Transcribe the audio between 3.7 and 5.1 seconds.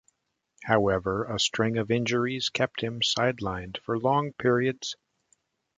for long periods.